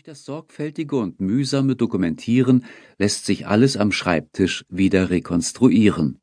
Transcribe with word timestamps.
Durch 0.00 0.16
das 0.16 0.24
sorgfältige 0.24 0.96
und 0.96 1.20
mühsame 1.20 1.76
Dokumentieren 1.76 2.64
lässt 2.96 3.26
sich 3.26 3.46
alles 3.46 3.76
am 3.76 3.92
Schreibtisch 3.92 4.64
wieder 4.70 5.10
rekonstruieren. 5.10 6.22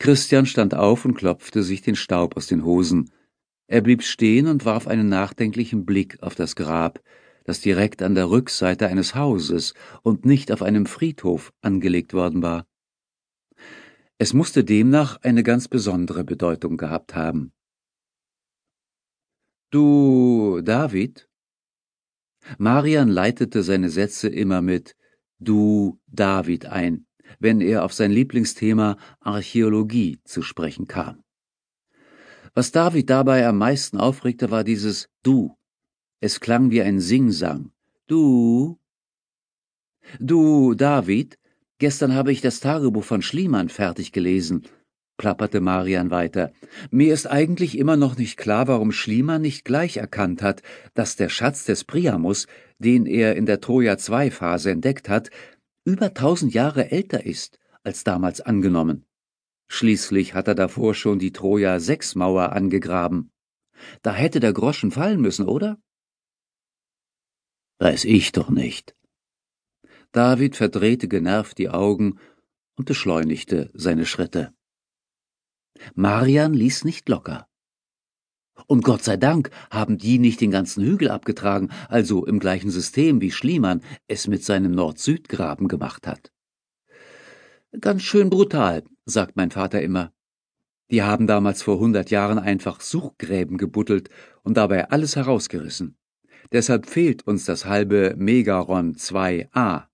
Christian 0.00 0.44
stand 0.44 0.74
auf 0.74 1.04
und 1.04 1.14
klopfte 1.14 1.62
sich 1.62 1.82
den 1.82 1.94
Staub 1.94 2.36
aus 2.36 2.48
den 2.48 2.64
Hosen. 2.64 3.12
Er 3.68 3.80
blieb 3.80 4.02
stehen 4.02 4.48
und 4.48 4.64
warf 4.64 4.88
einen 4.88 5.08
nachdenklichen 5.08 5.84
Blick 5.84 6.20
auf 6.20 6.34
das 6.34 6.56
Grab, 6.56 7.00
das 7.44 7.60
direkt 7.60 8.02
an 8.02 8.16
der 8.16 8.28
Rückseite 8.28 8.88
eines 8.88 9.14
Hauses 9.14 9.74
und 10.02 10.26
nicht 10.26 10.50
auf 10.50 10.62
einem 10.62 10.86
Friedhof 10.86 11.52
angelegt 11.60 12.12
worden 12.12 12.42
war. 12.42 12.66
Es 14.18 14.32
musste 14.32 14.64
demnach 14.64 15.16
eine 15.22 15.44
ganz 15.44 15.68
besondere 15.68 16.24
Bedeutung 16.24 16.76
gehabt 16.76 17.14
haben. 17.14 17.52
Du, 19.70 20.60
David? 20.60 21.28
Marian 22.58 23.08
leitete 23.08 23.62
seine 23.62 23.90
Sätze 23.90 24.28
immer 24.28 24.62
mit 24.62 24.96
Du 25.38 25.98
David 26.06 26.66
ein, 26.66 27.06
wenn 27.38 27.60
er 27.60 27.84
auf 27.84 27.92
sein 27.92 28.10
Lieblingsthema 28.10 28.96
Archäologie 29.20 30.20
zu 30.24 30.42
sprechen 30.42 30.86
kam. 30.86 31.22
Was 32.54 32.70
David 32.70 33.08
dabei 33.10 33.46
am 33.46 33.58
meisten 33.58 33.96
aufregte, 33.96 34.50
war 34.50 34.64
dieses 34.64 35.08
Du. 35.22 35.56
Es 36.20 36.40
klang 36.40 36.70
wie 36.70 36.82
ein 36.82 37.00
Singsang. 37.00 37.72
Du. 38.06 38.78
Du, 40.20 40.74
David, 40.74 41.38
gestern 41.78 42.14
habe 42.14 42.32
ich 42.32 42.40
das 42.40 42.60
Tagebuch 42.60 43.04
von 43.04 43.22
Schliemann 43.22 43.68
fertig 43.68 44.12
gelesen 44.12 44.66
plapperte 45.22 45.60
Marian 45.60 46.10
weiter. 46.10 46.52
Mir 46.90 47.14
ist 47.14 47.28
eigentlich 47.28 47.78
immer 47.78 47.96
noch 47.96 48.18
nicht 48.18 48.36
klar, 48.36 48.66
warum 48.66 48.90
Schliemann 48.90 49.40
nicht 49.40 49.64
gleich 49.64 49.96
erkannt 49.98 50.42
hat, 50.42 50.62
dass 50.94 51.14
der 51.14 51.28
Schatz 51.28 51.64
des 51.64 51.84
Priamus, 51.84 52.48
den 52.80 53.06
er 53.06 53.36
in 53.36 53.46
der 53.46 53.60
Troja-II-Phase 53.60 54.72
entdeckt 54.72 55.08
hat, 55.08 55.30
über 55.84 56.12
tausend 56.12 56.54
Jahre 56.54 56.90
älter 56.90 57.24
ist 57.24 57.60
als 57.84 58.02
damals 58.02 58.40
angenommen. 58.40 59.04
Schließlich 59.68 60.34
hat 60.34 60.48
er 60.48 60.56
davor 60.56 60.92
schon 60.94 61.20
die 61.20 61.32
Troja-6-Mauer 61.32 62.50
angegraben. 62.50 63.30
Da 64.02 64.12
hätte 64.12 64.40
der 64.40 64.52
Groschen 64.52 64.90
fallen 64.90 65.20
müssen, 65.20 65.46
oder? 65.46 65.78
Weiß 67.78 68.04
ich 68.06 68.32
doch 68.32 68.50
nicht. 68.50 68.96
David 70.10 70.56
verdrehte 70.56 71.06
genervt 71.06 71.58
die 71.58 71.68
Augen 71.68 72.18
und 72.74 72.86
beschleunigte 72.86 73.70
seine 73.72 74.04
Schritte. 74.04 74.52
Marian 75.94 76.54
ließ 76.54 76.84
nicht 76.84 77.08
locker. 77.08 77.46
Und 78.66 78.84
Gott 78.84 79.02
sei 79.02 79.16
Dank 79.16 79.50
haben 79.70 79.98
die 79.98 80.18
nicht 80.18 80.40
den 80.40 80.50
ganzen 80.50 80.84
Hügel 80.84 81.10
abgetragen, 81.10 81.70
also 81.88 82.24
im 82.26 82.38
gleichen 82.38 82.70
System 82.70 83.20
wie 83.20 83.30
Schliemann 83.30 83.82
es 84.08 84.28
mit 84.28 84.44
seinem 84.44 84.72
Nord-Süd-Graben 84.72 85.68
gemacht 85.68 86.06
hat. 86.06 86.32
Ganz 87.80 88.02
schön 88.02 88.30
brutal, 88.30 88.84
sagt 89.06 89.36
mein 89.36 89.50
Vater 89.50 89.80
immer. 89.82 90.12
Die 90.90 91.02
haben 91.02 91.26
damals 91.26 91.62
vor 91.62 91.78
hundert 91.78 92.10
Jahren 92.10 92.38
einfach 92.38 92.80
Suchgräben 92.82 93.56
gebuddelt 93.56 94.10
und 94.42 94.58
dabei 94.58 94.90
alles 94.90 95.16
herausgerissen. 95.16 95.96
Deshalb 96.52 96.86
fehlt 96.86 97.26
uns 97.26 97.46
das 97.46 97.64
halbe 97.64 98.14
Megaron 98.18 98.94
2a. 98.94 99.86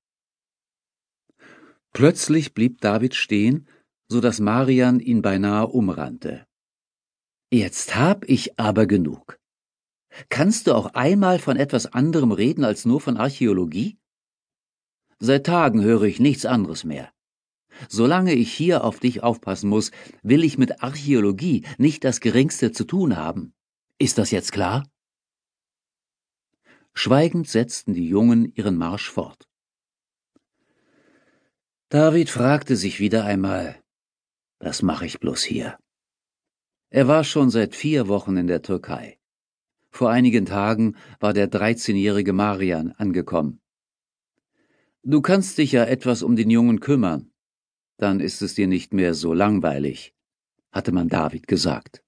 Plötzlich 1.92 2.52
blieb 2.52 2.80
David 2.80 3.14
stehen 3.14 3.68
so 4.08 4.20
dass 4.20 4.40
Marian 4.40 5.00
ihn 5.00 5.22
beinahe 5.22 5.66
umrannte. 5.66 6.46
Jetzt 7.50 7.96
hab 7.96 8.24
ich 8.28 8.58
aber 8.58 8.86
genug. 8.86 9.38
Kannst 10.28 10.66
du 10.66 10.74
auch 10.74 10.94
einmal 10.94 11.38
von 11.38 11.56
etwas 11.56 11.86
anderem 11.86 12.32
reden 12.32 12.64
als 12.64 12.84
nur 12.84 13.00
von 13.00 13.16
Archäologie? 13.16 13.98
Seit 15.18 15.46
Tagen 15.46 15.82
höre 15.82 16.02
ich 16.04 16.20
nichts 16.20 16.46
anderes 16.46 16.84
mehr. 16.84 17.12
Solange 17.88 18.34
ich 18.34 18.52
hier 18.52 18.84
auf 18.84 18.98
dich 18.98 19.22
aufpassen 19.22 19.68
muss, 19.68 19.92
will 20.22 20.42
ich 20.42 20.58
mit 20.58 20.82
Archäologie 20.82 21.64
nicht 21.76 22.04
das 22.04 22.20
geringste 22.20 22.72
zu 22.72 22.84
tun 22.84 23.16
haben. 23.16 23.52
Ist 23.98 24.18
das 24.18 24.30
jetzt 24.30 24.52
klar? 24.52 24.88
Schweigend 26.94 27.48
setzten 27.48 27.94
die 27.94 28.08
Jungen 28.08 28.52
ihren 28.54 28.76
Marsch 28.76 29.10
fort. 29.10 29.48
David 31.90 32.28
fragte 32.28 32.76
sich 32.76 32.98
wieder 33.00 33.24
einmal, 33.24 33.80
was 34.60 34.82
mache 34.82 35.06
ich 35.06 35.20
bloß 35.20 35.42
hier? 35.42 35.78
Er 36.90 37.06
war 37.06 37.24
schon 37.24 37.50
seit 37.50 37.74
vier 37.74 38.08
Wochen 38.08 38.36
in 38.36 38.46
der 38.46 38.62
Türkei. 38.62 39.18
Vor 39.90 40.10
einigen 40.10 40.46
Tagen 40.46 40.96
war 41.20 41.32
der 41.32 41.46
dreizehnjährige 41.46 42.32
Marian 42.32 42.92
angekommen. 42.92 43.60
Du 45.02 45.20
kannst 45.22 45.58
dich 45.58 45.72
ja 45.72 45.84
etwas 45.84 46.22
um 46.22 46.36
den 46.36 46.50
Jungen 46.50 46.80
kümmern, 46.80 47.30
dann 47.96 48.20
ist 48.20 48.42
es 48.42 48.54
dir 48.54 48.66
nicht 48.66 48.92
mehr 48.92 49.14
so 49.14 49.32
langweilig, 49.34 50.14
hatte 50.70 50.92
man 50.92 51.08
David 51.08 51.46
gesagt. 51.46 52.04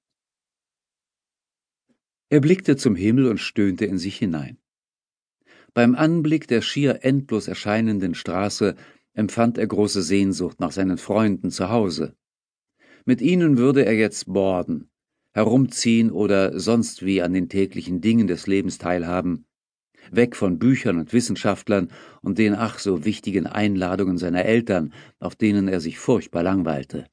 Er 2.29 2.41
blickte 2.41 2.77
zum 2.77 2.95
Himmel 2.95 3.27
und 3.27 3.39
stöhnte 3.39 3.87
in 3.87 3.99
sich 3.99 4.17
hinein. 4.17 4.59
Beim 5.75 5.95
Anblick 5.95 6.47
der 6.49 6.63
schier 6.63 7.05
endlos 7.05 7.49
erscheinenden 7.49 8.15
Straße 8.15 8.77
empfand 9.15 9.59
er 9.59 9.67
große 9.67 10.03
Sehnsucht 10.03 10.61
nach 10.61 10.73
seinen 10.73 10.99
Freunden 10.99 11.51
zu 11.51 11.71
Hause. 11.71 12.17
Mit 13.05 13.21
ihnen 13.21 13.59
würde 13.59 13.85
er 13.85 13.95
jetzt 13.95 14.27
borden, 14.27 14.91
herumziehen 15.33 16.11
oder 16.11 16.59
sonst 16.59 17.05
wie 17.05 17.23
an 17.23 17.33
den 17.33 17.49
täglichen 17.49 18.01
Dingen 18.01 18.27
des 18.27 18.47
Lebens 18.47 18.79
teilhaben, 18.79 19.47
weg 20.11 20.37
von 20.37 20.59
Büchern 20.59 20.99
und 20.99 21.13
Wissenschaftlern 21.13 21.91
und 22.23 22.39
den 22.39 22.55
ach 22.55 22.79
so 22.79 23.05
wichtigen 23.05 23.47
Einladungen 23.47 24.19
seiner 24.19 24.45
Eltern, 24.45 24.93
auf 25.19 25.37
denen 25.37 25.69
er 25.69 25.81
sich 25.81 25.99
furchtbar 25.99 26.43
langweilte. 26.43 27.07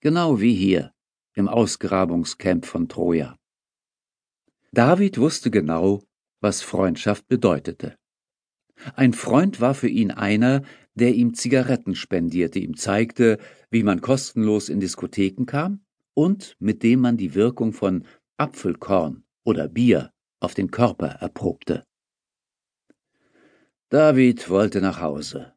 Genau 0.00 0.40
wie 0.40 0.54
hier, 0.54 0.92
im 1.34 1.48
Ausgrabungscamp 1.48 2.66
von 2.66 2.88
Troja. 2.88 3.36
David 4.72 5.18
wusste 5.18 5.50
genau, 5.50 6.02
was 6.40 6.62
Freundschaft 6.62 7.28
bedeutete. 7.28 7.96
Ein 8.96 9.12
Freund 9.12 9.60
war 9.60 9.74
für 9.74 9.88
ihn 9.88 10.10
einer, 10.10 10.62
der 10.94 11.14
ihm 11.14 11.34
Zigaretten 11.34 11.94
spendierte, 11.94 12.58
ihm 12.58 12.76
zeigte, 12.76 13.38
wie 13.70 13.82
man 13.82 14.00
kostenlos 14.00 14.68
in 14.68 14.80
Diskotheken 14.80 15.46
kam 15.46 15.84
und 16.14 16.56
mit 16.58 16.82
dem 16.82 17.00
man 17.00 17.16
die 17.16 17.34
Wirkung 17.34 17.72
von 17.72 18.04
Apfelkorn 18.36 19.24
oder 19.44 19.68
Bier 19.68 20.12
auf 20.40 20.54
den 20.54 20.70
Körper 20.70 21.08
erprobte. 21.20 21.84
David 23.88 24.48
wollte 24.48 24.80
nach 24.80 25.00
Hause. 25.00 25.52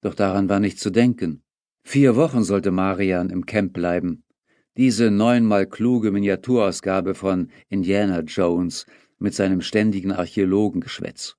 Doch 0.00 0.14
daran 0.14 0.48
war 0.48 0.60
nicht 0.60 0.80
zu 0.80 0.90
denken. 0.90 1.42
Vier 1.84 2.16
Wochen 2.16 2.42
sollte 2.42 2.70
Marian 2.70 3.30
im 3.30 3.46
Camp 3.46 3.72
bleiben. 3.72 4.24
Diese 4.76 5.10
neunmal 5.10 5.66
kluge 5.66 6.10
Miniaturausgabe 6.10 7.14
von 7.14 7.50
Indiana 7.68 8.20
Jones 8.20 8.86
mit 9.18 9.34
seinem 9.34 9.60
ständigen 9.60 10.12
Archäologengeschwätz. 10.12 11.36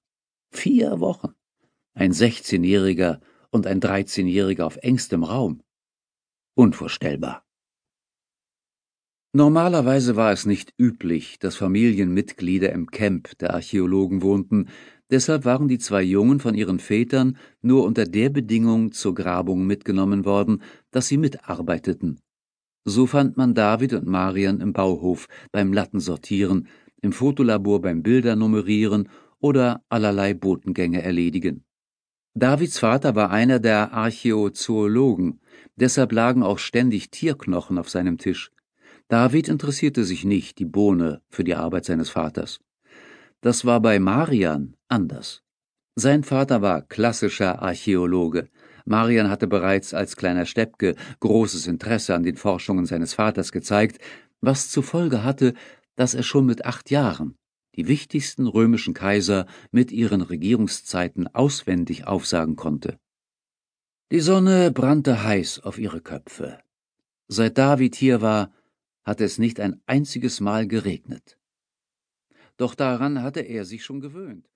Vier 0.51 0.99
Wochen. 0.99 1.33
Ein 1.95 2.11
Sechzehnjähriger 2.11 3.21
und 3.51 3.67
ein 3.67 3.79
Dreizehnjähriger 3.79 4.65
auf 4.65 4.77
engstem 4.77 5.23
Raum. 5.23 5.61
Unvorstellbar. 6.55 7.45
Normalerweise 9.31 10.15
war 10.15 10.31
es 10.31 10.45
nicht 10.45 10.73
üblich, 10.79 11.37
dass 11.39 11.55
Familienmitglieder 11.55 12.71
im 12.71 12.87
Camp 12.87 13.37
der 13.37 13.53
Archäologen 13.53 14.21
wohnten, 14.23 14.69
deshalb 15.11 15.45
waren 15.45 15.67
die 15.67 15.77
zwei 15.77 16.01
Jungen 16.01 16.39
von 16.39 16.55
ihren 16.55 16.79
Vätern 16.79 17.37
nur 17.61 17.83
unter 17.83 18.05
der 18.05 18.29
Bedingung 18.29 18.91
zur 18.91 19.13
Grabung 19.13 19.65
mitgenommen 19.67 20.25
worden, 20.25 20.63
dass 20.91 21.07
sie 21.07 21.17
mitarbeiteten. 21.17 22.19
So 22.85 23.05
fand 23.05 23.37
man 23.37 23.53
David 23.53 23.93
und 23.93 24.07
Marian 24.07 24.61
im 24.61 24.73
Bauhof 24.73 25.27
beim 25.51 25.73
Lattensortieren, 25.73 26.67
im 27.01 27.11
Fotolabor 27.11 27.81
beim 27.81 28.01
Bildernummerieren 28.01 29.09
oder 29.39 29.83
allerlei 29.89 30.33
Botengänge 30.33 31.01
erledigen. 31.01 31.65
Davids 32.35 32.79
Vater 32.79 33.15
war 33.15 33.29
einer 33.29 33.59
der 33.59 33.93
Archäozoologen, 33.93 35.39
deshalb 35.75 36.11
lagen 36.11 36.41
auch 36.41 36.57
ständig 36.57 37.11
Tierknochen 37.11 37.77
auf 37.77 37.91
seinem 37.91 38.17
Tisch. 38.17 38.51
David 39.07 39.49
interessierte 39.49 40.03
sich 40.03 40.25
nicht 40.25 40.57
die 40.57 40.65
Bohne 40.65 41.21
für 41.29 41.43
die 41.43 41.53
Arbeit 41.53 41.85
seines 41.85 42.09
Vaters. 42.09 42.59
Das 43.41 43.65
war 43.65 43.81
bei 43.81 43.99
Marian 43.99 44.75
anders. 44.87 45.43
Sein 45.95 46.23
Vater 46.23 46.63
war 46.63 46.81
klassischer 46.81 47.61
Archäologe. 47.61 48.49
Marian 48.85 49.29
hatte 49.29 49.45
bereits 49.45 49.93
als 49.93 50.15
kleiner 50.15 50.47
Steppke 50.47 50.95
großes 51.19 51.67
Interesse 51.67 52.15
an 52.15 52.23
den 52.23 52.37
Forschungen 52.37 52.87
seines 52.87 53.13
Vaters 53.13 53.51
gezeigt, 53.51 53.99
was 54.41 54.69
zur 54.69 54.81
Folge 54.81 55.23
hatte, 55.23 55.53
dass 55.95 56.15
er 56.15 56.23
schon 56.23 56.47
mit 56.47 56.65
acht 56.65 56.89
Jahren 56.89 57.35
die 57.75 57.87
wichtigsten 57.87 58.47
römischen 58.47 58.93
Kaiser 58.93 59.45
mit 59.71 59.91
ihren 59.91 60.21
Regierungszeiten 60.21 61.27
auswendig 61.27 62.05
aufsagen 62.07 62.55
konnte. 62.55 62.99
Die 64.11 64.19
Sonne 64.19 64.71
brannte 64.71 65.23
heiß 65.23 65.61
auf 65.61 65.79
ihre 65.79 66.01
Köpfe. 66.01 66.59
Seit 67.27 67.57
David 67.57 67.95
hier 67.95 68.21
war, 68.21 68.53
hatte 69.03 69.23
es 69.23 69.37
nicht 69.37 69.59
ein 69.59 69.81
einziges 69.85 70.39
Mal 70.39 70.67
geregnet. 70.67 71.37
Doch 72.57 72.75
daran 72.75 73.21
hatte 73.21 73.41
er 73.41 73.65
sich 73.65 73.83
schon 73.83 74.01
gewöhnt. 74.01 74.52